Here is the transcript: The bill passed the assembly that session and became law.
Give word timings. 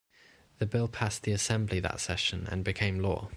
The 0.57 0.65
bill 0.65 0.87
passed 0.87 1.21
the 1.21 1.31
assembly 1.31 1.79
that 1.79 1.99
session 1.99 2.47
and 2.49 2.63
became 2.63 3.01
law. 3.03 3.29